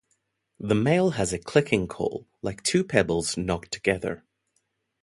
The 0.59 0.73
male 0.73 1.11
has 1.11 1.31
a 1.31 1.37
clicking 1.37 1.87
call, 1.87 2.27
like 2.41 2.63
two 2.63 2.83
pebbles 2.83 3.37
knocked 3.37 3.71
together. 3.71 4.25